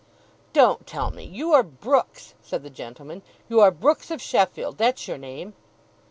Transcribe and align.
'Don't 0.51 0.87
tell 0.87 1.11
me. 1.11 1.23
You 1.25 1.53
are 1.53 1.61
Brooks,' 1.61 2.33
said 2.41 2.63
the 2.63 2.71
gentleman. 2.71 3.21
'You 3.47 3.61
are 3.61 3.69
Brooks 3.69 4.09
of 4.09 4.19
Sheffield. 4.19 4.79
That's 4.79 5.07
your 5.07 5.19
name. 5.19 5.53